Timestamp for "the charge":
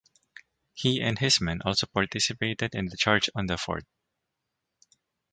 2.87-3.29